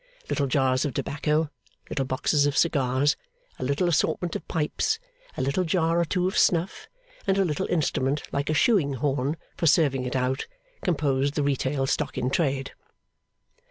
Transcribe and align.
Little 0.29 0.47
jars 0.47 0.83
of 0.83 0.95
tobacco, 0.95 1.51
little 1.87 2.05
boxes 2.05 2.47
of 2.47 2.57
cigars, 2.57 3.15
a 3.59 3.63
little 3.63 3.87
assortment 3.87 4.35
of 4.35 4.47
pipes, 4.47 4.97
a 5.37 5.43
little 5.43 5.63
jar 5.63 5.99
or 6.01 6.05
two 6.05 6.27
of 6.27 6.35
snuff, 6.39 6.87
and 7.27 7.37
a 7.37 7.45
little 7.45 7.67
instrument 7.67 8.23
like 8.33 8.49
a 8.49 8.55
shoeing 8.55 8.93
horn 8.93 9.37
for 9.57 9.67
serving 9.67 10.03
it 10.05 10.15
out, 10.15 10.47
composed 10.81 11.35
the 11.35 11.43
retail 11.43 11.85
stock 11.85 12.17
in 12.17 12.31
trade. 12.31 12.73